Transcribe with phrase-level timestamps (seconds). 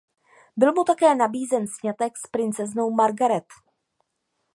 [0.57, 3.45] Byl mu také nabízen sňatek s princeznou Margaret.